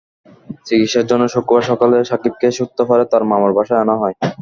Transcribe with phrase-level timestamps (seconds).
[0.67, 4.15] চিকিৎসার জন্য শুক্রবার সকালে সাকিবকে সূত্রাপুরে তার মামার বাসায় আনা হয়।